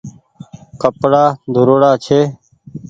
ڪپڙآ 0.81 1.23
ڌوڙاڙا 1.53 1.91
ڇي 2.05 2.19